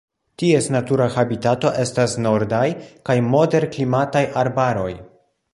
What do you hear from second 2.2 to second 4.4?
nordaj kaj moderklimataj